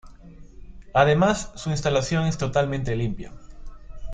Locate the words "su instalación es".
1.53-2.39